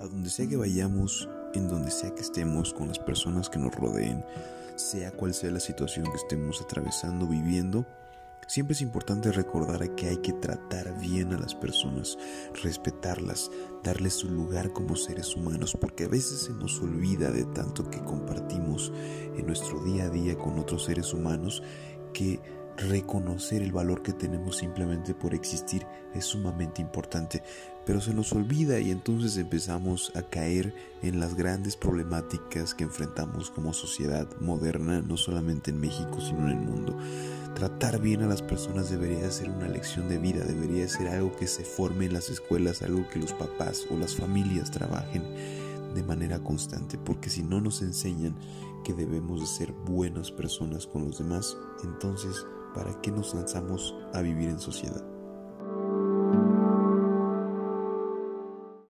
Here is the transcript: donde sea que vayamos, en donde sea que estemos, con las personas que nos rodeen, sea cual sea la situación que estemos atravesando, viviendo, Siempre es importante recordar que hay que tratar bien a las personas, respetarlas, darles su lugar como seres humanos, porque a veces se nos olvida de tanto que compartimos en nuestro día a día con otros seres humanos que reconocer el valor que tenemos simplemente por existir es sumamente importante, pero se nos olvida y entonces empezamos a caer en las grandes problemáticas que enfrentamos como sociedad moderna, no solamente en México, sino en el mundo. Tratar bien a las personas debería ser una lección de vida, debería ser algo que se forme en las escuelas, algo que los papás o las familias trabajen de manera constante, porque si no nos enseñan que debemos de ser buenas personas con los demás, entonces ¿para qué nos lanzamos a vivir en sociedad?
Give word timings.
donde 0.00 0.30
sea 0.30 0.46
que 0.46 0.56
vayamos, 0.56 1.28
en 1.54 1.68
donde 1.68 1.90
sea 1.90 2.14
que 2.14 2.22
estemos, 2.22 2.74
con 2.74 2.88
las 2.88 2.98
personas 2.98 3.48
que 3.48 3.58
nos 3.58 3.74
rodeen, 3.74 4.24
sea 4.76 5.10
cual 5.10 5.32
sea 5.32 5.50
la 5.50 5.60
situación 5.60 6.06
que 6.10 6.16
estemos 6.16 6.60
atravesando, 6.60 7.26
viviendo, 7.26 7.86
Siempre 8.48 8.74
es 8.74 8.80
importante 8.80 9.32
recordar 9.32 9.96
que 9.96 10.08
hay 10.08 10.18
que 10.18 10.32
tratar 10.32 10.96
bien 11.00 11.32
a 11.32 11.38
las 11.38 11.52
personas, 11.52 12.16
respetarlas, 12.62 13.50
darles 13.82 14.14
su 14.14 14.30
lugar 14.30 14.72
como 14.72 14.94
seres 14.94 15.34
humanos, 15.34 15.76
porque 15.80 16.04
a 16.04 16.08
veces 16.08 16.42
se 16.42 16.52
nos 16.52 16.80
olvida 16.80 17.32
de 17.32 17.44
tanto 17.46 17.90
que 17.90 17.98
compartimos 18.04 18.92
en 19.36 19.46
nuestro 19.46 19.82
día 19.82 20.04
a 20.04 20.10
día 20.10 20.38
con 20.38 20.60
otros 20.60 20.84
seres 20.84 21.12
humanos 21.12 21.60
que 22.12 22.40
reconocer 22.76 23.62
el 23.62 23.72
valor 23.72 24.02
que 24.02 24.12
tenemos 24.12 24.58
simplemente 24.58 25.14
por 25.14 25.34
existir 25.34 25.86
es 26.14 26.24
sumamente 26.26 26.82
importante, 26.82 27.42
pero 27.84 28.00
se 28.00 28.12
nos 28.12 28.32
olvida 28.32 28.78
y 28.80 28.90
entonces 28.90 29.36
empezamos 29.36 30.12
a 30.14 30.22
caer 30.22 30.74
en 31.02 31.20
las 31.20 31.34
grandes 31.34 31.76
problemáticas 31.76 32.74
que 32.74 32.84
enfrentamos 32.84 33.50
como 33.50 33.72
sociedad 33.72 34.28
moderna, 34.40 35.02
no 35.02 35.16
solamente 35.16 35.70
en 35.70 35.80
México, 35.80 36.20
sino 36.20 36.50
en 36.50 36.58
el 36.58 36.66
mundo. 36.66 36.96
Tratar 37.54 38.00
bien 38.00 38.22
a 38.22 38.26
las 38.26 38.42
personas 38.42 38.90
debería 38.90 39.30
ser 39.30 39.50
una 39.50 39.68
lección 39.68 40.08
de 40.08 40.18
vida, 40.18 40.44
debería 40.44 40.86
ser 40.88 41.08
algo 41.08 41.34
que 41.36 41.46
se 41.46 41.64
forme 41.64 42.06
en 42.06 42.12
las 42.12 42.28
escuelas, 42.28 42.82
algo 42.82 43.08
que 43.08 43.18
los 43.18 43.32
papás 43.32 43.86
o 43.90 43.96
las 43.96 44.14
familias 44.14 44.70
trabajen 44.70 45.22
de 45.94 46.02
manera 46.02 46.38
constante, 46.40 46.98
porque 46.98 47.30
si 47.30 47.42
no 47.42 47.60
nos 47.60 47.80
enseñan 47.80 48.36
que 48.84 48.92
debemos 48.92 49.40
de 49.40 49.46
ser 49.46 49.72
buenas 49.72 50.30
personas 50.30 50.86
con 50.86 51.06
los 51.06 51.18
demás, 51.18 51.56
entonces 51.82 52.44
¿para 52.76 53.00
qué 53.00 53.10
nos 53.10 53.34
lanzamos 53.34 53.94
a 54.12 54.20
vivir 54.20 54.50
en 54.50 54.60
sociedad? 54.60 55.15